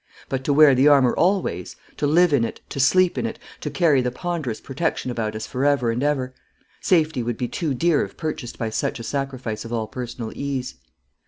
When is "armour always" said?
0.87-1.75